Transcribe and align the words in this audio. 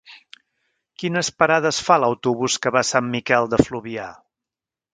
Quines 1.01 1.29
parades 1.41 1.81
fa 1.89 1.97
l'autobús 2.03 2.57
que 2.65 2.73
va 2.77 2.83
a 2.87 2.91
Sant 2.93 3.13
Miquel 3.17 3.51
de 3.53 3.61
Fluvià? 3.69 4.09